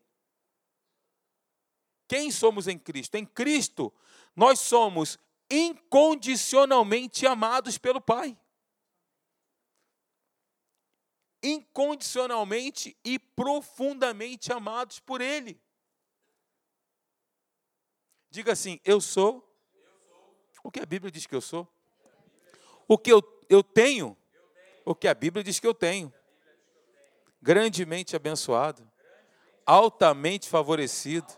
[2.08, 3.16] Quem somos em Cristo?
[3.16, 3.94] Em Cristo,
[4.36, 8.38] nós somos incondicionalmente amados pelo Pai.
[11.42, 15.60] Incondicionalmente e profundamente amados por Ele.
[18.30, 19.48] Diga assim: Eu sou,
[20.64, 21.68] o que a Bíblia diz que eu sou.
[22.88, 24.18] O que eu, eu tenho,
[24.84, 26.14] o que a Bíblia diz que eu tenho
[27.42, 28.90] grandemente abençoado,
[29.66, 31.32] altamente favorecido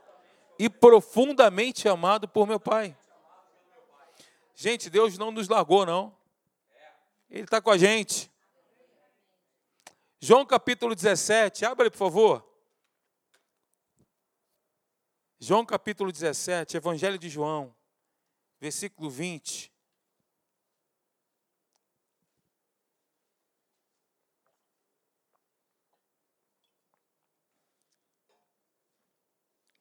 [0.58, 2.97] e profundamente amado por meu Pai.
[4.62, 6.15] Gente, Deus não nos largou, não.
[7.32, 8.32] Ele está com a gente.
[10.19, 12.47] João capítulo 17, abra por favor.
[15.39, 17.76] João capítulo 17, Evangelho de João,
[18.60, 19.74] versículo 20.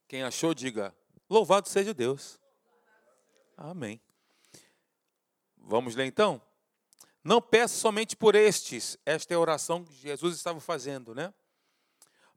[0.09, 0.97] Quem achou, diga:
[1.29, 2.41] Louvado seja Deus.
[3.59, 4.01] Amém.
[5.61, 6.41] Vamos ler então?
[7.23, 11.33] Não peço somente por estes, esta é a oração que Jesus estava fazendo, né?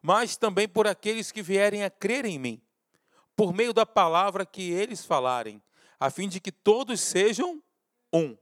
[0.01, 2.61] Mas também por aqueles que vierem a crer em mim,
[3.35, 5.63] por meio da palavra que eles falarem,
[5.99, 7.63] a fim de que todos sejam
[8.11, 8.37] um.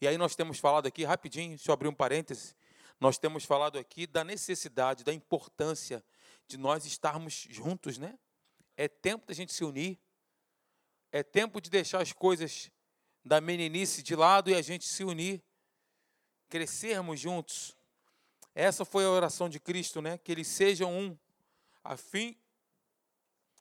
[0.00, 2.54] E aí nós temos falado aqui, rapidinho, deixa eu abrir um parêntese,
[3.00, 6.04] nós temos falado aqui da necessidade, da importância
[6.46, 8.18] de nós estarmos juntos, né?
[8.76, 9.98] É tempo da gente se unir.
[11.12, 12.70] é tempo de deixar as coisas
[13.24, 15.42] da meninice de lado e a gente se unir,
[16.48, 17.76] crescermos juntos.
[18.54, 20.18] Essa foi a oração de Cristo, né?
[20.18, 21.16] Que eles sejam um,
[21.84, 22.36] a fim,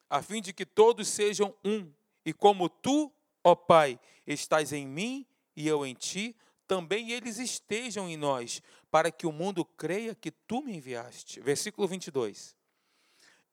[0.10, 1.91] a fim de que todos sejam um.
[2.26, 3.12] E como tu,
[3.43, 6.36] ó Pai, estás em mim e eu em ti,
[6.67, 11.39] também eles estejam em nós, para que o mundo creia que tu me enviaste.
[11.39, 12.56] Versículo 22.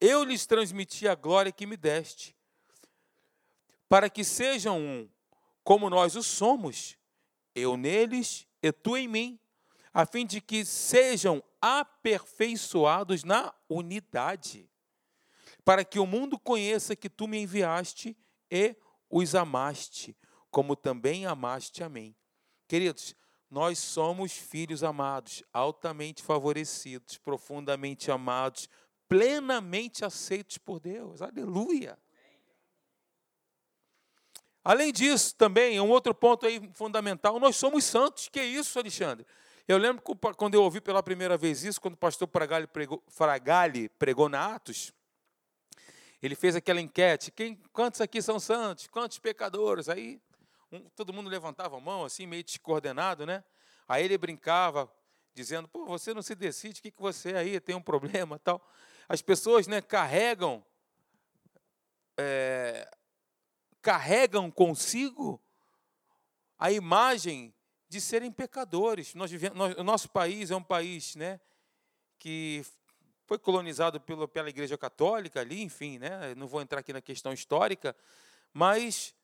[0.01, 2.37] Eu lhes transmiti a glória que me deste,
[3.89, 5.09] para que sejam um,
[5.67, 6.97] como nós o somos,
[7.53, 9.41] eu neles e tu em mim,
[9.93, 14.71] a fim de que sejam aperfeiçoados na unidade,
[15.65, 18.17] para que o mundo conheça que tu me enviaste
[18.49, 18.77] e
[19.11, 20.17] os amaste,
[20.53, 22.15] como também amaste a mim.
[22.69, 23.17] Queridos,
[23.51, 28.69] nós somos filhos amados, altamente favorecidos, profundamente amados,
[29.09, 31.21] plenamente aceitos por Deus.
[31.21, 31.99] Aleluia.
[34.69, 38.29] Além disso, também, um outro ponto aí fundamental, nós somos santos.
[38.29, 39.25] Que isso, Alexandre?
[39.69, 43.01] Eu lembro que quando eu ouvi pela primeira vez isso, quando o pastor Fragale pregou,
[43.97, 44.93] pregou na Atos,
[46.21, 48.89] ele fez aquela enquete: quem, quantos aqui são santos?
[48.89, 49.89] Quantos pecadores?
[49.89, 50.21] Aí
[50.73, 53.45] um, todo mundo levantava a mão, assim, meio descoordenado, né?
[53.87, 54.93] Aí ele brincava,
[55.33, 58.61] dizendo: pô, você não se decide, o que, que você aí tem um problema tal.
[59.09, 60.67] As pessoas né, carregam,
[62.17, 62.91] é,
[63.87, 65.41] carregam consigo
[66.59, 67.55] a imagem
[67.89, 69.15] de serem pecadores.
[69.15, 71.39] Nós vivemos, nós, o nosso país é um país né,
[72.19, 72.67] que
[73.27, 77.33] foi colonizado pelo, pela Igreja Católica ali, enfim, né, não vou entrar aqui na questão
[77.33, 77.95] histórica,
[78.53, 79.15] mas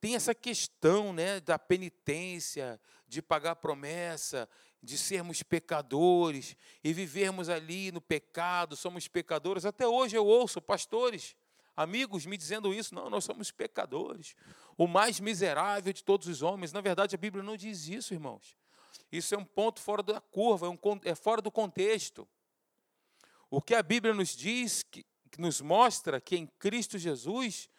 [0.00, 4.48] tem essa questão né, da penitência, de pagar promessa,
[4.82, 9.64] de sermos pecadores e vivermos ali no pecado, somos pecadores.
[9.64, 11.36] Até hoje eu ouço pastores,
[11.78, 14.34] amigos me dizendo isso: não, nós somos pecadores,
[14.76, 16.72] o mais miserável de todos os homens.
[16.72, 18.56] Na verdade, a Bíblia não diz isso, irmãos.
[19.10, 22.28] Isso é um ponto fora da curva, é, um, é fora do contexto.
[23.48, 27.70] O que a Bíblia nos diz, que, que nos mostra que em Cristo Jesus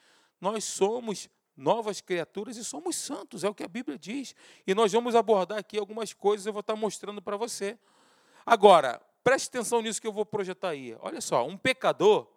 [0.42, 4.34] nós somos novas criaturas e somos santos, é o que a Bíblia diz.
[4.66, 7.78] E nós vamos abordar aqui algumas coisas, eu vou estar mostrando para você.
[8.46, 10.96] Agora, preste atenção nisso que eu vou projetar aí.
[11.02, 12.28] Olha só, um pecador,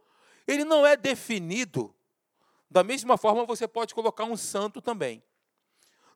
[0.47, 1.95] ele não é definido.
[2.71, 5.23] Da mesma forma, você pode colocar um santo também.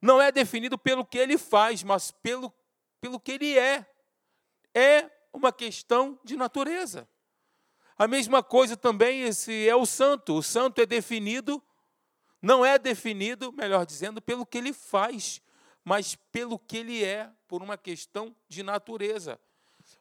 [0.00, 2.52] Não é definido pelo que ele faz, mas pelo,
[3.00, 3.86] pelo que ele é.
[4.74, 7.08] É uma questão de natureza.
[7.98, 10.34] A mesma coisa também esse é o santo.
[10.34, 11.62] O santo é definido
[12.46, 15.42] não é definido, melhor dizendo, pelo que ele faz,
[15.84, 19.36] mas pelo que ele é, por uma questão de natureza.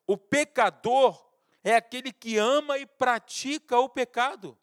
[0.05, 1.25] O pecador
[1.65, 4.55] é aquele que ama e pratica o pecado.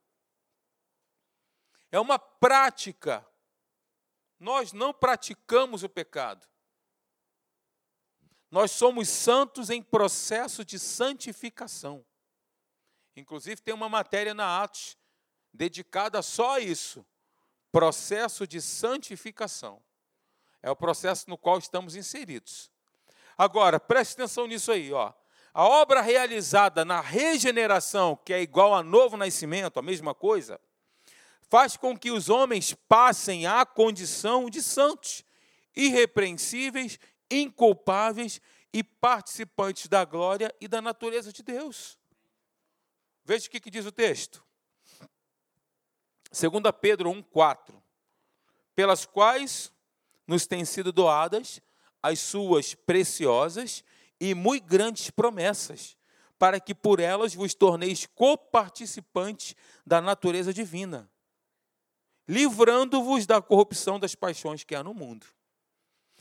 [1.90, 3.26] É uma prática.
[4.38, 6.46] Nós não praticamos o pecado.
[8.48, 12.06] Nós somos santos em processo de santificação.
[13.16, 14.96] Inclusive, tem uma matéria na Atos
[15.52, 17.04] dedicada só a isso
[17.72, 19.82] processo de santificação.
[20.62, 22.70] É o processo no qual estamos inseridos.
[23.36, 25.12] Agora, preste atenção nisso aí, ó.
[25.54, 30.58] A obra realizada na regeneração, que é igual a novo nascimento, a mesma coisa,
[31.42, 35.22] faz com que os homens passem à condição de santos,
[35.76, 36.98] irrepreensíveis,
[37.30, 38.40] inculpáveis
[38.72, 41.98] e participantes da glória e da natureza de Deus.
[43.22, 44.42] Veja o que, diz o texto.
[46.30, 47.74] 2 Pedro 1,4,
[48.74, 49.70] pelas quais
[50.26, 51.60] nos têm sido doadas
[52.02, 53.84] as suas preciosas
[54.24, 55.96] e muito grandes promessas,
[56.38, 61.10] para que por elas vos torneis coparticipantes da natureza divina,
[62.28, 65.26] livrando-vos da corrupção das paixões que há no mundo.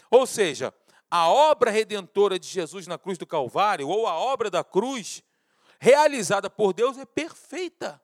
[0.09, 0.73] Ou seja,
[1.11, 5.21] a obra redentora de Jesus na cruz do Calvário, ou a obra da cruz,
[5.79, 8.01] realizada por Deus, é perfeita.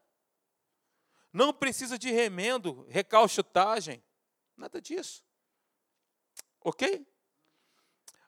[1.34, 4.04] Não precisa de remendo, recalchutagem,
[4.56, 5.24] nada disso.
[6.62, 7.04] Ok?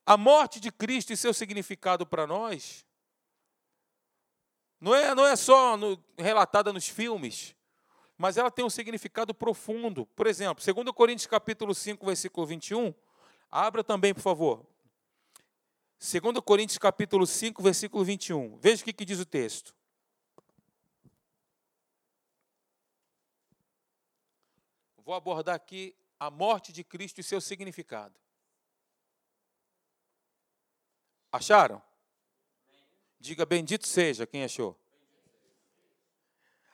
[0.05, 2.85] A morte de Cristo e seu significado para nós
[4.79, 7.55] não é, não é só no, relatada nos filmes,
[8.17, 10.05] mas ela tem um significado profundo.
[10.07, 12.93] Por exemplo, 2 Coríntios capítulo 5, versículo 21,
[13.51, 14.65] abra também, por favor.
[15.99, 18.57] 2 Coríntios capítulo 5, versículo 21.
[18.57, 19.77] Veja o que, que diz o texto.
[25.09, 28.13] vou abordar aqui a morte de Cristo e seu significado.
[31.31, 31.81] Acharam?
[33.19, 34.79] Diga bendito seja quem achou.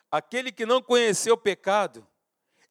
[0.10, 2.08] Aquele que não conheceu pecado,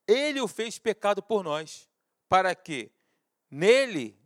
[0.07, 1.88] Ele o fez pecado por nós,
[2.29, 2.90] para que
[3.51, 4.18] nele,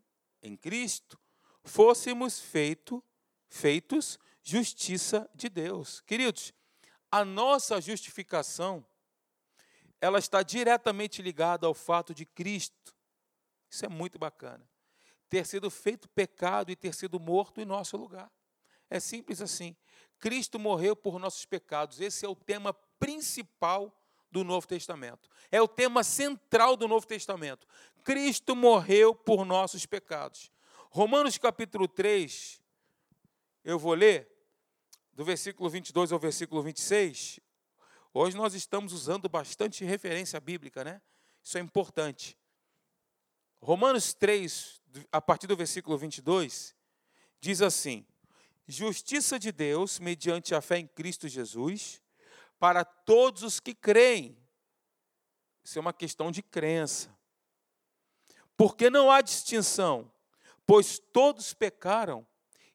[0.43, 1.19] em Cristo,
[1.65, 3.03] fôssemos feito,
[3.49, 6.01] feitos justiça de Deus.
[6.03, 6.53] Queridos,
[7.11, 8.85] a nossa justificação
[10.01, 12.95] ela está diretamente ligada ao fato de Cristo.
[13.69, 14.67] Isso é muito bacana.
[15.29, 18.31] Ter sido feito pecado e ter sido morto em nosso lugar.
[18.91, 19.77] É simples assim.
[20.19, 22.01] Cristo morreu por nossos pecados.
[22.01, 23.95] Esse é o tema principal
[24.31, 25.29] do Novo Testamento.
[25.51, 27.67] É o tema central do Novo Testamento.
[28.03, 30.51] Cristo morreu por nossos pecados.
[30.91, 32.63] Romanos capítulo 3,
[33.63, 34.29] eu vou ler
[35.13, 37.41] do versículo 22 ao versículo 26.
[38.15, 41.03] Hoje nós estamos usando bastante referência bíblica, né?
[41.43, 42.37] Isso é importante.
[43.61, 46.75] Romanos 3, a partir do versículo 22,
[47.41, 48.07] diz assim:
[48.67, 52.03] Justiça de Deus mediante a fé em Cristo Jesus,
[52.59, 54.37] para todos os que creem.
[55.63, 57.17] Isso é uma questão de crença.
[58.57, 60.11] Porque não há distinção,
[60.67, 62.27] pois todos pecaram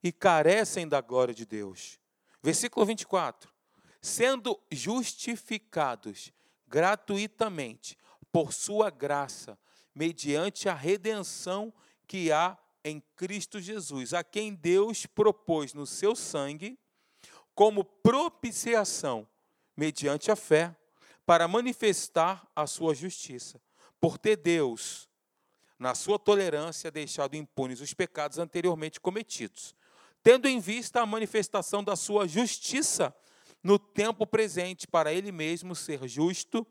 [0.02, 2.00] e carecem da glória de Deus.
[2.42, 3.54] Versículo 24
[4.04, 6.34] sendo justificados
[6.68, 7.98] gratuitamente
[8.34, 9.58] por sua graça,
[9.94, 11.74] mediante a redenção
[12.08, 16.78] que há em Cristo Jesus, a quem Deus propôs no seu sangue
[17.56, 19.28] como propiciação,
[19.78, 20.76] mediante a fé,
[21.26, 23.62] para manifestar a sua justiça,
[24.00, 25.08] por ter Deus,
[25.80, 29.76] na sua tolerância, deixado impunes os pecados anteriormente cometidos,
[30.22, 33.16] tendo em vista a manifestação da sua justiça
[33.62, 36.68] no tempo presente, para ele mesmo ser justo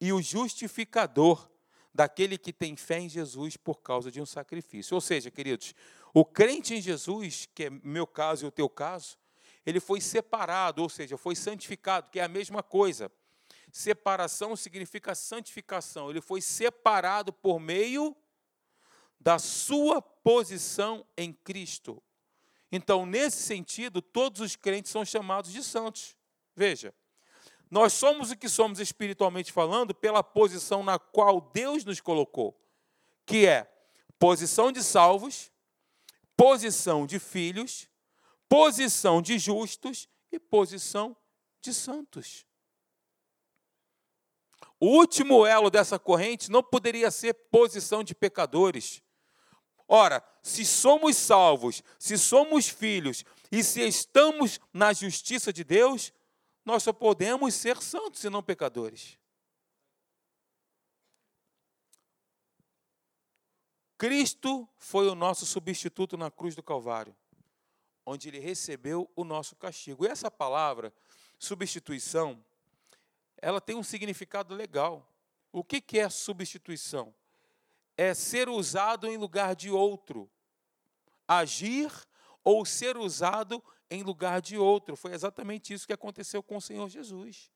[0.00, 1.48] e o justificador
[1.94, 4.94] daquele que tem fé em Jesus por causa de um sacrifício.
[4.94, 5.74] Ou seja, queridos,
[6.14, 9.18] o crente em Jesus, que é meu caso e o teu caso,
[9.64, 13.10] ele foi separado, ou seja, foi santificado, que é a mesma coisa.
[13.70, 16.10] Separação significa santificação.
[16.10, 18.14] Ele foi separado por meio
[19.18, 22.02] da sua posição em Cristo.
[22.70, 26.16] Então, nesse sentido, todos os crentes são chamados de santos.
[26.56, 26.92] Veja,
[27.72, 32.54] nós somos o que somos espiritualmente falando pela posição na qual Deus nos colocou,
[33.24, 33.66] que é
[34.18, 35.50] posição de salvos,
[36.36, 37.88] posição de filhos,
[38.46, 41.16] posição de justos e posição
[41.62, 42.44] de santos.
[44.78, 49.02] O último elo dessa corrente não poderia ser posição de pecadores.
[49.88, 56.12] Ora, se somos salvos, se somos filhos e se estamos na justiça de Deus,
[56.64, 59.18] nós só podemos ser santos e não pecadores.
[63.98, 67.16] Cristo foi o nosso substituto na cruz do Calvário,
[68.04, 70.04] onde ele recebeu o nosso castigo.
[70.04, 70.92] E essa palavra,
[71.38, 72.44] substituição,
[73.40, 75.08] ela tem um significado legal.
[75.52, 77.14] O que é substituição?
[77.96, 80.28] É ser usado em lugar de outro,
[81.28, 81.92] agir
[82.42, 84.96] ou ser usado em lugar de outro.
[84.96, 87.50] Foi exatamente isso que aconteceu com o Senhor Jesus.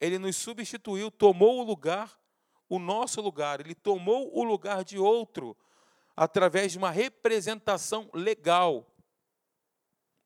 [0.00, 2.18] Ele nos substituiu, tomou o lugar,
[2.68, 5.56] o nosso lugar, ele tomou o lugar de outro
[6.16, 8.86] através de uma representação legal.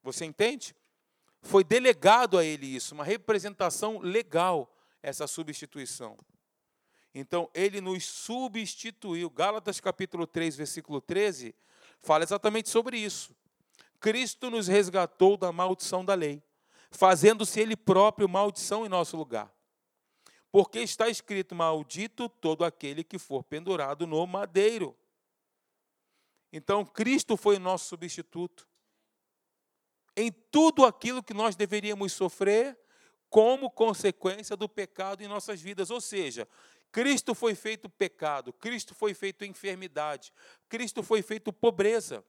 [0.03, 0.75] Você entende?
[1.43, 6.17] Foi delegado a ele isso, uma representação legal, essa substituição.
[7.15, 9.31] Então, ele nos substituiu.
[9.31, 11.55] Gálatas capítulo 3, versículo 13,
[12.01, 13.35] fala exatamente sobre isso.
[14.05, 16.43] Cristo nos resgatou da maldição da lei,
[16.91, 19.51] fazendo-se Ele próprio maldição em nosso lugar.
[20.53, 24.95] Porque está escrito: Maldito todo aquele que for pendurado no madeiro.
[26.53, 28.69] Então, Cristo foi o nosso substituto.
[30.15, 32.79] Em tudo aquilo que nós deveríamos sofrer
[33.31, 35.89] como consequência do pecado em nossas vidas.
[35.91, 36.47] Ou seja,
[36.93, 40.31] Cristo foi feito pecado, Cristo foi feito enfermidade,
[40.69, 42.23] Cristo foi feito pobreza.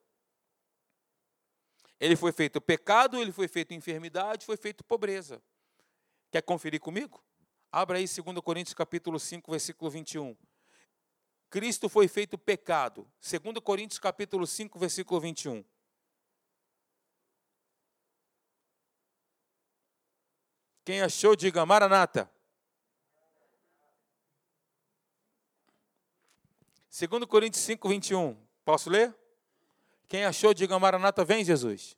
[2.00, 5.42] Ele foi feito pecado, ele foi feito enfermidade, foi feito pobreza.
[6.32, 7.24] Quer conferir comigo?
[7.72, 10.36] Abra aí 2 Coríntios capítulo 5, versículo 21.
[11.50, 13.08] Cristo foi feito pecado.
[13.22, 15.64] 2 Coríntios capítulo 5, versículo 21.
[20.84, 22.30] Quem achou, diga Maranata.
[26.98, 28.38] 2 Coríntios 5, 21.
[28.64, 29.14] Posso ler?
[30.08, 31.98] Quem achou, diga Maranata, vem Jesus.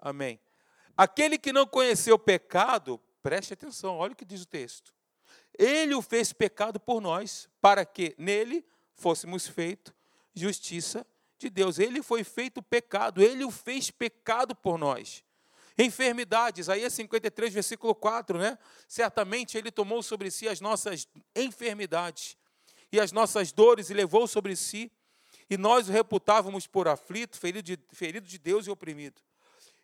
[0.00, 0.40] Amém.
[0.96, 4.94] Aquele que não conheceu pecado, preste atenção, olha o que diz o texto.
[5.58, 9.94] Ele o fez pecado por nós, para que nele fôssemos feito
[10.34, 11.06] justiça
[11.38, 11.78] de Deus.
[11.78, 15.24] Ele foi feito pecado, ele o fez pecado por nós.
[15.78, 18.58] Enfermidades, aí é 53, versículo 4, né?
[18.86, 22.36] Certamente ele tomou sobre si as nossas enfermidades
[22.92, 24.92] e as nossas dores e levou sobre si,
[25.50, 29.20] e nós o reputávamos por aflito, ferido de, ferido de Deus e oprimido.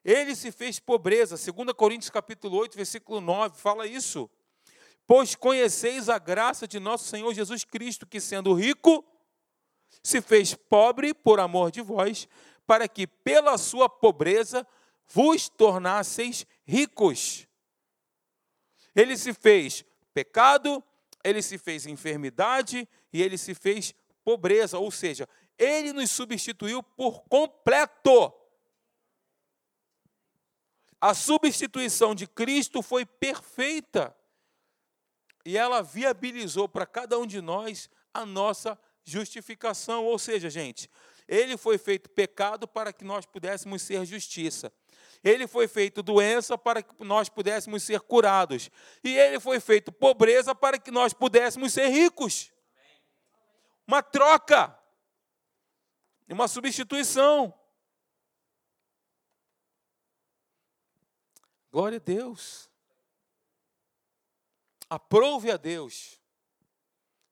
[0.04, 4.30] Ele se fez pobreza, 2 Coríntios capítulo 8, versículo 9, fala isso.
[5.04, 9.04] Pois conheceis a graça de nosso Senhor Jesus Cristo, que sendo rico,
[10.04, 12.28] se fez pobre por amor de vós,
[12.64, 14.64] para que pela sua pobreza
[15.08, 17.46] vos tornasseis ricos.
[18.94, 20.82] Ele se fez pecado,
[21.24, 23.92] ele se fez enfermidade e ele se fez
[24.24, 25.28] pobreza, ou seja,
[25.58, 28.32] ele nos substituiu por completo.
[31.00, 34.16] A substituição de Cristo foi perfeita.
[35.44, 40.04] E ela viabilizou para cada um de nós a nossa justificação.
[40.04, 40.90] Ou seja, gente,
[41.28, 44.72] ele foi feito pecado para que nós pudéssemos ser justiça.
[45.22, 48.70] Ele foi feito doença para que nós pudéssemos ser curados.
[49.02, 52.52] E ele foi feito pobreza para que nós pudéssemos ser ricos.
[53.86, 54.75] Uma troca.
[56.28, 57.54] Uma substituição.
[61.70, 62.70] Glória a Deus.
[64.88, 66.20] Aprove a Deus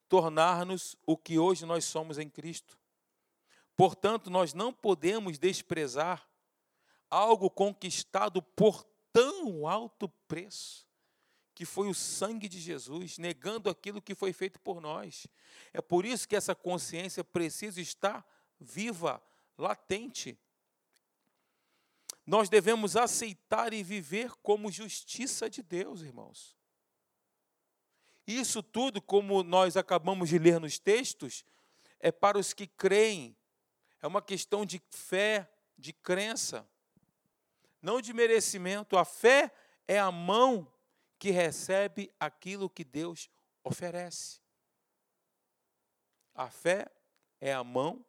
[0.08, 2.78] tornar-nos o que hoje nós somos em Cristo.
[3.76, 6.28] Portanto, nós não podemos desprezar
[7.10, 10.86] algo conquistado por tão alto preço,
[11.54, 15.26] que foi o sangue de Jesus, negando aquilo que foi feito por nós.
[15.72, 18.24] É por isso que essa consciência precisa estar
[18.58, 19.22] viva,
[19.56, 20.38] latente.
[22.26, 26.56] Nós devemos aceitar e viver como justiça de Deus, irmãos.
[28.26, 31.44] Isso tudo, como nós acabamos de ler nos textos,
[32.00, 33.36] é para os que creem.
[34.00, 36.66] É uma questão de fé, de crença,
[37.82, 38.96] não de merecimento.
[38.96, 39.52] A fé
[39.86, 40.70] é a mão
[41.18, 43.30] que recebe aquilo que Deus
[43.62, 44.40] oferece.
[46.34, 46.90] A fé
[47.40, 48.04] é a mão,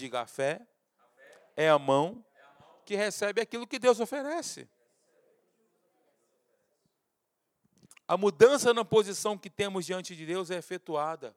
[0.00, 0.66] diga a fé,
[1.56, 2.24] é a mão
[2.84, 4.68] que recebe aquilo que Deus oferece.
[8.08, 11.36] A mudança na posição que temos diante de Deus é efetuada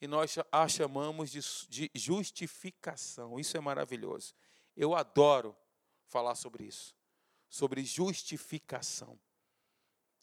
[0.00, 3.40] e nós a chamamos de, de justificação.
[3.40, 4.34] Isso é maravilhoso.
[4.76, 5.56] Eu adoro
[6.06, 6.94] falar sobre isso,
[7.48, 9.18] sobre justificação.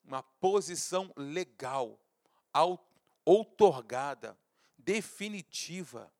[0.03, 1.99] Uma posição legal,
[3.25, 4.37] outorgada,
[4.77, 6.13] definitiva.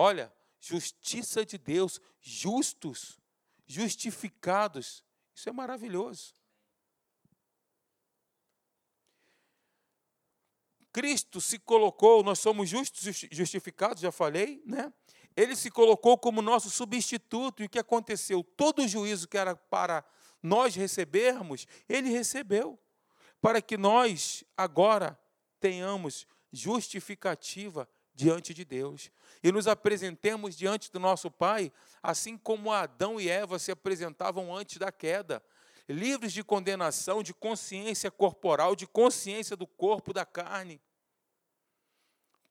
[0.00, 3.18] Olha, justiça de Deus, justos,
[3.66, 5.02] justificados.
[5.34, 6.36] Isso é maravilhoso.
[10.92, 14.92] Cristo se colocou, nós somos justos, justificados, já falei, né?
[15.36, 18.44] Ele se colocou como nosso substituto, e o que aconteceu?
[18.56, 20.04] Todo o juízo que era para
[20.40, 22.78] nós recebermos, ele recebeu,
[23.40, 25.18] para que nós agora
[25.58, 27.88] tenhamos justificativa
[28.18, 29.12] diante de Deus
[29.44, 34.76] e nos apresentemos diante do nosso Pai, assim como Adão e Eva se apresentavam antes
[34.76, 35.40] da queda,
[35.88, 40.80] livres de condenação, de consciência corporal, de consciência do corpo, da carne.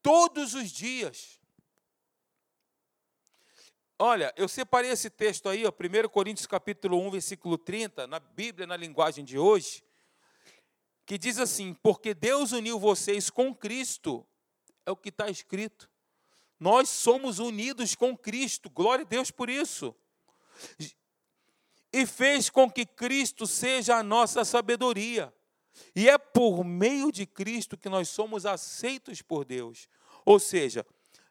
[0.01, 1.38] Todos os dias.
[3.99, 8.65] Olha, eu separei esse texto aí, ó, 1 Coríntios capítulo 1, versículo 30, na Bíblia,
[8.65, 9.84] na linguagem de hoje,
[11.05, 14.26] que diz assim: Porque Deus uniu vocês com Cristo
[14.88, 15.90] é o que está escrito.
[16.58, 19.94] Nós somos unidos com Cristo, glória a Deus por isso.
[21.92, 25.32] E fez com que Cristo seja a nossa sabedoria.
[25.94, 29.90] E é por meio de Cristo que nós somos aceitos por Deus.
[30.26, 30.86] Ou seja,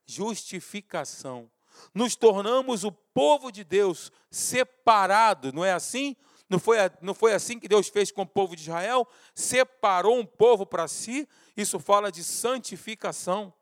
[0.04, 1.50] justificação.
[1.94, 6.14] Nos tornamos o povo de Deus separado, não é assim?
[6.48, 9.06] Não foi, não foi assim que Deus fez com o povo de Israel?
[9.34, 11.28] Separou um povo para si.
[11.56, 13.52] Isso fala de santificação.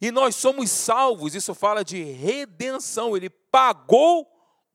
[0.00, 3.16] E nós somos salvos, isso fala de redenção.
[3.16, 4.26] Ele pagou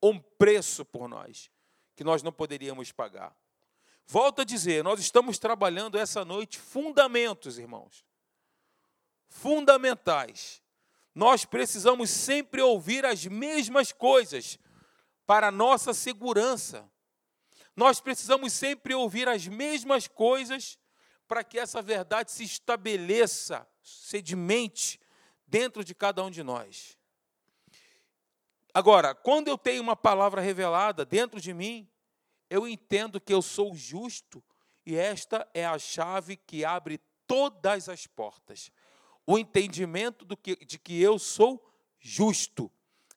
[0.01, 1.49] um preço por nós,
[1.95, 3.35] que nós não poderíamos pagar.
[4.05, 8.05] Volto a dizer, nós estamos trabalhando essa noite fundamentos, irmãos.
[9.29, 10.61] Fundamentais.
[11.15, 14.59] Nós precisamos sempre ouvir as mesmas coisas
[15.25, 16.89] para a nossa segurança.
[17.75, 20.77] Nós precisamos sempre ouvir as mesmas coisas
[21.27, 24.99] para que essa verdade se estabeleça, sedimente
[25.47, 26.97] dentro de cada um de nós.
[28.73, 31.89] Agora, quando eu tenho uma palavra revelada dentro de mim,
[32.49, 34.43] eu entendo que eu sou justo
[34.85, 38.71] e esta é a chave que abre todas as portas.
[39.25, 41.63] O entendimento que, de que eu sou
[41.99, 42.69] justo.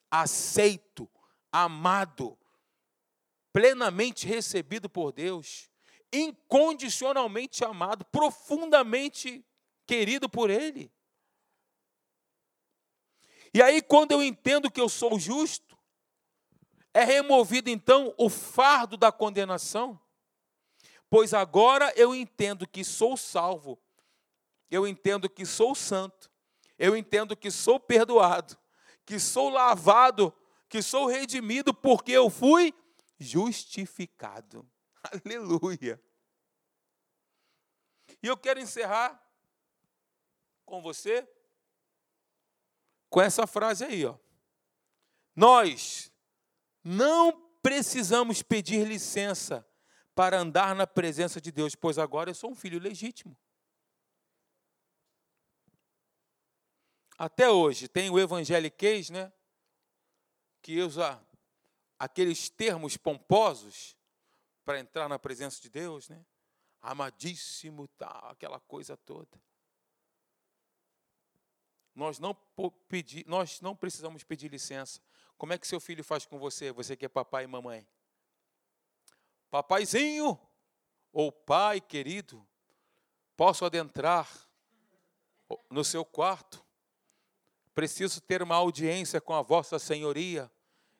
[0.09, 1.09] aceito,
[1.63, 2.37] amado,
[3.51, 5.69] plenamente recebido por Deus,
[6.11, 9.45] incondicionalmente amado, profundamente
[9.85, 10.91] querido por Ele.
[13.53, 15.77] E aí, quando eu entendo que eu sou justo,
[16.93, 19.99] é removido então o fardo da condenação,
[21.09, 23.79] pois agora eu entendo que sou salvo,
[24.69, 26.29] eu entendo que sou santo,
[26.77, 28.57] eu entendo que sou perdoado,
[29.05, 30.33] que sou lavado,
[30.69, 32.73] que sou redimido, porque eu fui
[33.19, 34.69] justificado.
[35.25, 36.01] Aleluia.
[38.21, 39.21] E eu quero encerrar
[40.65, 41.27] com você
[43.09, 44.17] com essa frase aí, ó.
[45.35, 46.11] Nós
[46.83, 49.65] não precisamos pedir licença
[50.15, 53.37] para andar na presença de Deus, pois agora eu sou um filho legítimo.
[57.17, 59.31] Até hoje tem o evangeliquez, né?
[60.67, 61.17] Que usa
[61.97, 63.95] aqueles termos pomposos
[64.65, 66.25] para entrar na presença de Deus, né?
[66.81, 69.41] Amadíssimo, tal, aquela coisa toda.
[71.95, 72.33] Nós não,
[72.89, 74.99] pedir, nós não precisamos pedir licença.
[75.37, 76.69] Como é que seu filho faz com você?
[76.73, 77.87] Você que é papai e mamãe.
[79.49, 80.37] Papaizinho
[81.13, 82.45] ou pai querido,
[83.37, 84.29] posso adentrar
[85.69, 86.61] no seu quarto?
[87.73, 90.51] Preciso ter uma audiência com a vossa senhoria.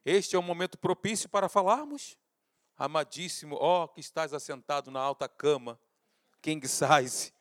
[0.10, 2.18] Este é o momento propício para falarmos.
[2.78, 5.78] Amadíssimo, ó, oh, que estás assentado na alta cama,
[6.42, 7.34] king size.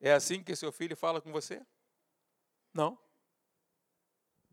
[0.00, 1.60] É assim que seu filho fala com você?
[2.72, 2.98] Não.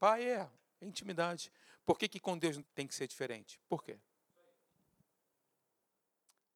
[0.02, 0.50] Pai é,
[0.82, 1.50] é intimidade.
[1.86, 3.58] Por que, que com Deus tem que ser diferente?
[3.70, 3.98] Por quê?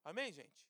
[0.03, 0.67] Amém, gente?